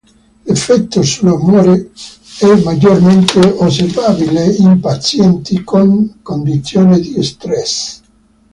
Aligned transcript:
L'effetto 0.47 1.03
sull'umore 1.03 1.91
è 2.39 2.63
maggiormente 2.63 3.37
osservabile 3.39 4.45
in 4.45 4.79
pazienti 4.79 5.63
con 5.63 6.21
condizioni 6.23 6.99
di 6.99 7.23
stress. 7.23 8.01